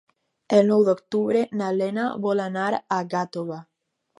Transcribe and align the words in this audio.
El 0.59 0.63
nou 0.69 0.85
d'octubre 0.87 1.43
na 1.61 1.69
Lena 1.81 2.07
vol 2.27 2.45
anar 2.49 2.67
a 2.81 2.99
Gàtova. 3.13 3.61